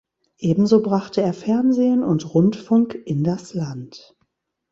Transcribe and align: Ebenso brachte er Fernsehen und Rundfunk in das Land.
Ebenso 0.39 0.81
brachte 0.81 1.21
er 1.21 1.31
Fernsehen 1.35 2.01
und 2.03 2.33
Rundfunk 2.33 2.97
in 3.05 3.23
das 3.23 3.53
Land. 3.53 4.17